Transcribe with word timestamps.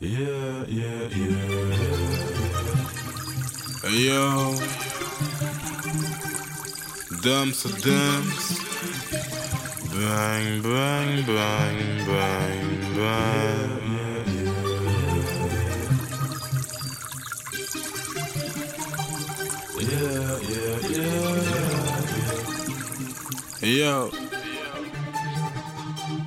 Yeah, 0.00 0.64
yeah, 0.68 1.08
yeah. 1.10 1.74
Yo. 3.90 4.54
Dumps, 7.20 7.64
dumps. 7.82 8.58
Bang, 9.90 10.62
bang, 10.62 11.26
bang, 11.26 12.06
bang, 12.06 12.94
bang. 12.94 13.70
Yeah, 19.80 20.38
yeah, 20.46 20.78
yeah, 20.94 21.18
yeah. 23.60 23.66
Yo. 23.66 24.10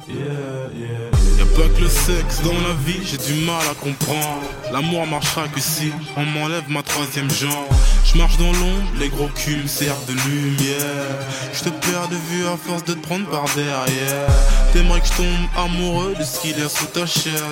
Yeah, 0.09 0.69
yeah. 0.73 1.10
Pas 1.55 1.67
que 1.67 1.81
le 1.81 1.89
sexe 1.89 2.41
dans 2.43 2.53
la 2.53 2.73
vie, 2.85 3.01
j'ai 3.03 3.17
du 3.17 3.45
mal 3.45 3.61
à 3.69 3.75
comprendre. 3.75 4.41
L'amour 4.71 5.05
marchera 5.05 5.47
que 5.49 5.59
si 5.59 5.91
on 6.15 6.25
m'enlève 6.25 6.63
ma 6.69 6.81
troisième 6.81 7.29
jambe. 7.29 7.67
Je 8.05 8.17
marche 8.17 8.37
dans 8.37 8.51
l'ombre, 8.51 8.91
les 8.99 9.09
gros 9.09 9.29
culs 9.29 9.67
servent 9.67 10.05
de 10.05 10.13
lumière. 10.13 11.05
Je 11.53 11.59
te 11.59 11.69
perds 11.69 12.09
de 12.09 12.15
vue 12.15 12.45
à 12.45 12.57
force 12.57 12.83
de 12.85 12.93
te 12.93 12.99
prendre 12.99 13.29
par 13.29 13.45
derrière. 13.55 14.27
T'aimerais 14.73 15.01
que 15.01 15.07
je 15.07 15.13
tombe 15.13 15.47
amoureux 15.57 16.15
de 16.17 16.23
ce 16.23 16.39
qu'il 16.39 16.57
y 16.57 16.61
a 16.61 16.69
sous 16.69 16.85
ta 16.85 17.05
chair. 17.05 17.43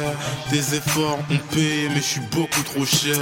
Tes 0.50 0.76
efforts 0.76 1.20
ont 1.30 1.38
payé, 1.54 1.90
mais 1.90 1.98
je 1.98 2.06
suis 2.06 2.22
beaucoup 2.31 2.64
trop 2.64 2.86
cher. 2.86 3.18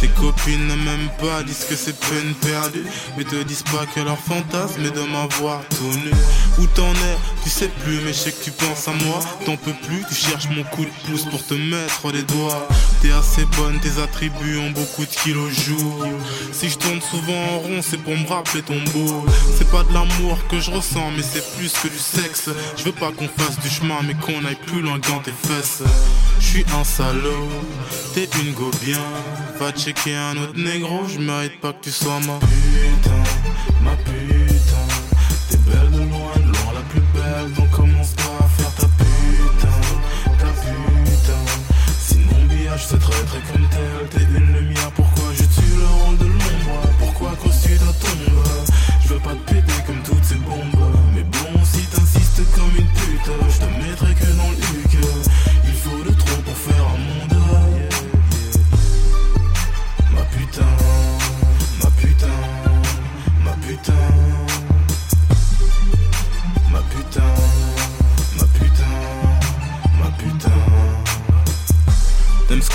Tes 0.00 0.08
copines 0.08 0.68
ne 0.68 0.74
m'aiment 0.76 1.10
pas, 1.18 1.42
disent 1.42 1.66
que 1.68 1.74
c'est 1.74 1.98
peine 1.98 2.34
perdue. 2.40 2.84
Mais 3.16 3.24
te 3.24 3.42
disent 3.42 3.64
pas 3.64 3.84
que 3.94 4.00
leur 4.00 4.18
fantasme 4.18 4.84
est 4.84 4.94
de 4.94 5.02
m'avoir 5.02 5.62
tout 5.70 5.92
nu. 6.04 6.12
Où 6.58 6.66
t'en 6.66 6.92
es, 6.92 7.18
tu 7.42 7.50
sais 7.50 7.68
plus, 7.82 8.00
mais 8.04 8.12
je 8.12 8.18
sais 8.18 8.32
que 8.32 8.44
tu 8.44 8.50
penses 8.52 8.88
à 8.88 8.92
moi. 8.92 9.20
T'en 9.44 9.56
peux 9.56 9.74
plus, 9.86 10.04
tu 10.10 10.16
cherches 10.16 10.48
mon 10.48 10.64
coup 10.64 10.84
de 10.84 10.90
pouce 11.06 11.24
pour 11.24 11.44
te 11.46 11.54
mettre 11.54 12.10
les 12.12 12.22
doigts. 12.22 12.66
T'es 13.00 13.12
assez 13.12 13.44
bonne, 13.56 13.78
tes 13.78 14.02
attributs 14.02 14.58
ont 14.58 14.70
beaucoup 14.70 15.04
de 15.04 15.10
kilos 15.10 15.52
jour. 15.52 16.04
Si 16.52 16.68
je 16.68 16.76
tourne 16.76 17.00
souvent 17.00 17.42
en 17.54 17.58
rond, 17.60 17.80
c'est 17.80 17.96
pour 17.96 18.16
me 18.16 18.26
rappeler 18.26 18.62
ton 18.62 18.80
beau. 18.92 19.24
C'est 19.56 19.70
pas 19.70 19.84
de 19.84 19.94
l'amour 19.94 20.36
que 20.48 20.58
je 20.58 20.70
ressens, 20.72 21.12
mais 21.16 21.22
c'est 21.22 21.44
plus 21.56 21.72
que 21.72 21.88
du 21.88 21.98
sexe. 21.98 22.50
Je 22.76 22.84
veux 22.84 22.92
pas 22.92 23.12
qu'on 23.12 23.28
fasse 23.28 23.58
du 23.60 23.68
chemin, 23.68 24.00
mais 24.02 24.14
qu'on 24.14 24.44
aille 24.44 24.58
plus 24.66 24.82
loin 24.82 24.98
dans 25.08 25.20
tes 25.20 25.32
fesses. 25.32 25.82
Je 26.40 26.44
suis 26.44 26.64
un 26.78 26.84
salaud, 26.84 27.48
t'es 28.14 28.28
une 28.42 28.52
go 28.52 28.70
bien. 28.82 29.00
Va 29.60 29.70
checker 29.72 30.16
un 30.16 30.36
autre 30.36 30.56
négro, 30.56 31.06
je 31.06 31.20
mérite 31.20 31.60
pas 31.60 31.72
que 31.72 31.84
tu 31.84 31.90
sois 31.90 32.18
ma 32.26 32.38
putain, 32.40 33.22
ma 33.82 33.94
putain. 33.96 34.89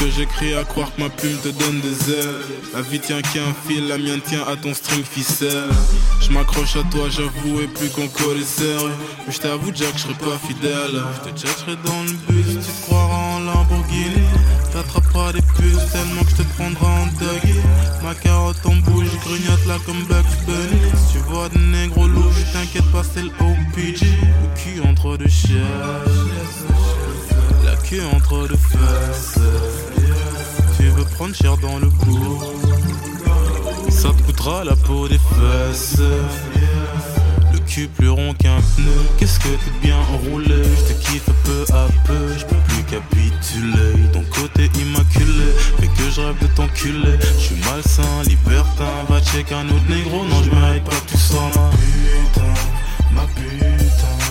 J'écris 0.10 0.54
à 0.56 0.64
croire 0.64 0.94
que 0.96 1.02
ma 1.02 1.10
plume 1.10 1.38
te 1.38 1.50
donne 1.50 1.80
des 1.82 2.12
ailes. 2.12 2.42
La 2.74 2.82
vie 2.82 3.00
tient 3.00 3.22
qu'à 3.22 3.42
un 3.42 3.54
fil, 3.68 3.88
la 3.88 3.98
mienne 3.98 4.22
tient 4.22 4.44
à 4.48 4.56
ton 4.56 4.74
string 4.74 5.04
ficelle. 5.04 5.70
Je 6.22 6.32
m'accroche 6.32 6.76
à 6.76 6.84
toi, 6.92 7.08
j'avoue, 7.10 7.62
et 7.62 7.68
plus 7.68 7.90
qu'on 7.90 8.08
colle 8.08 8.44
serré. 8.44 8.92
Mais 9.26 9.34
je 9.34 9.40
t'avoue, 9.40 9.72
Jack, 9.74 9.94
je 9.96 10.02
serai 10.04 10.14
pas 10.14 10.38
fidèle. 10.48 11.02
Je 11.26 11.32
te 11.32 11.48
chercherai 11.48 11.76
dans 11.86 12.04
le 12.04 12.12
bus, 12.28 12.66
tu 12.66 12.82
croiras 12.84 13.36
en 13.36 13.40
Lamborghini. 13.40 14.28
T'attraperas 14.72 15.34
des 15.34 15.42
puces 15.42 15.92
tellement 15.92 16.24
que 16.24 16.32
je 16.32 16.36
te 16.36 16.44
prendrai 16.56 16.86
en 16.86 17.06
doggy. 17.20 17.60
Ma 18.04 18.14
carotte 18.16 18.66
en 18.66 18.76
bouge, 18.76 19.08
grignote 19.24 19.66
là 19.68 19.78
comme 19.86 20.04
Bugs 20.04 20.36
Bunny. 20.46 20.82
Si 20.96 21.14
tu 21.14 21.20
vois 21.30 21.50
des 21.50 21.60
négros 21.60 22.08
louches, 22.08 22.44
t'inquiète 22.54 22.92
pas, 22.92 23.04
c'est 23.04 23.24
le 23.24 23.30
OPG. 23.40 24.02
Le 24.04 24.56
cul 24.60 24.82
entre 24.88 25.18
deux 25.18 25.28
chaises, 25.28 26.66
queue 27.90 28.02
entre 28.16 28.48
deux 28.48 28.58
fesses. 28.58 29.40
Tu 30.78 30.88
veux 30.90 31.04
prendre 31.16 31.36
cher 31.36 31.58
dans 31.58 31.78
le 31.80 31.88
coup, 31.88 32.42
ça 33.90 34.10
te 34.10 34.22
coûtera 34.24 34.64
la 34.64 34.76
peau 34.76 35.08
des 35.08 35.18
fesses. 35.20 35.98
Le 37.54 37.60
cul 37.60 37.88
plus 37.88 38.10
rond 38.10 38.34
qu'un 38.34 38.60
pneu, 38.76 38.92
qu'est-ce 39.18 39.40
que 39.40 39.50
t'es 39.50 39.72
bien 39.82 39.98
enroulé? 40.14 40.64
Je 40.64 40.94
te 40.94 41.00
kiffe 41.02 41.30
peu 41.44 41.66
à 41.74 41.88
peu, 42.06 42.38
je 42.38 42.46
peux 42.46 42.62
plus 42.68 42.84
capituler. 42.84 44.10
Ton 44.14 44.24
côté 44.34 44.70
immaculé 44.80 45.52
fait 45.80 45.88
que 45.88 46.10
je 46.10 46.22
rêve 46.22 46.40
de 46.42 46.48
t'enculer. 46.48 47.18
Je 47.22 47.40
suis 47.40 47.56
malsain, 47.70 48.24
libertin, 48.28 49.06
va 49.10 49.22
check 49.22 49.52
un 49.52 49.66
autre 49.68 49.90
négro. 49.90 50.24
Non, 50.26 50.44
je 50.44 50.50
mérite 50.50 50.84
pas 50.84 50.92
tu 51.08 51.18
sois 51.18 51.50
ma 51.56 51.70
putain, 51.70 52.54
ma 53.12 53.22
putain. 53.36 54.25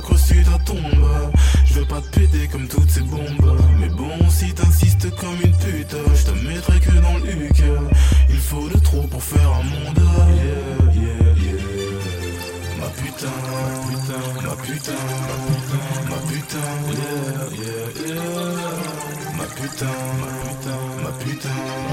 Ta 0.00 0.58
tombe 0.64 1.30
Je 1.66 1.74
veux 1.74 1.84
pas 1.84 2.00
te 2.00 2.18
péter 2.18 2.48
comme 2.48 2.66
toutes 2.66 2.90
ces 2.90 3.02
bombes. 3.02 3.60
Mais 3.78 3.88
bon, 3.88 4.30
si 4.30 4.52
t'insistes 4.54 5.14
comme 5.16 5.36
une 5.44 5.54
pute, 5.58 5.94
je 6.14 6.24
te 6.24 6.46
mettrai 6.46 6.80
que 6.80 6.92
dans 6.92 7.18
le 7.18 7.30
huc. 7.30 7.62
Il 8.30 8.38
faut 8.38 8.68
de 8.68 8.78
trop 8.78 9.02
pour 9.02 9.22
faire 9.22 9.48
un 9.48 9.62
monde. 9.62 9.98
Yeah, 9.98 10.94
yeah, 10.94 11.34
yeah. 11.36 11.60
Ma 12.78 12.86
putain, 12.86 13.36
putain, 13.88 14.22
ma 14.42 14.56
putain, 14.56 14.92
ma 16.08 16.16
putain, 16.30 16.70
yeah, 16.96 17.44
yeah, 17.60 18.06
yeah. 18.06 18.22
Ma 19.36 19.44
putain, 19.44 19.96
ma 20.20 20.30
putain, 20.48 20.80
ma 21.02 21.10
putain. 21.24 21.89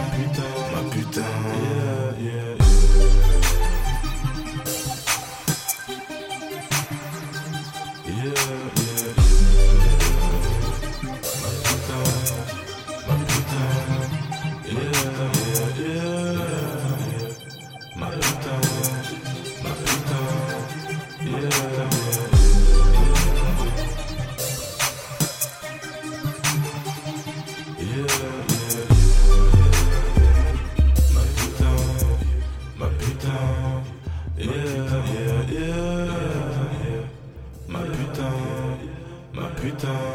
time. 39.78 40.07